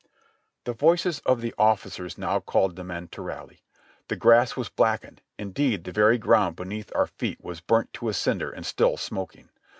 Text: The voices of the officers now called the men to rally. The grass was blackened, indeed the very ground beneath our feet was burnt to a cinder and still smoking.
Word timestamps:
The 0.63 0.73
voices 0.73 1.19
of 1.27 1.41
the 1.41 1.53
officers 1.59 2.17
now 2.17 2.39
called 2.39 2.75
the 2.75 2.83
men 2.83 3.07
to 3.09 3.21
rally. 3.21 3.61
The 4.07 4.15
grass 4.15 4.55
was 4.55 4.67
blackened, 4.67 5.21
indeed 5.37 5.83
the 5.83 5.91
very 5.91 6.17
ground 6.17 6.55
beneath 6.55 6.91
our 6.95 7.05
feet 7.05 7.39
was 7.43 7.61
burnt 7.61 7.93
to 7.93 8.09
a 8.09 8.13
cinder 8.15 8.49
and 8.49 8.65
still 8.65 8.97
smoking. 8.97 9.49